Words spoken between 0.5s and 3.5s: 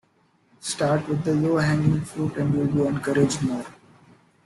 Start with the low hanging fruit and you'll be encouraged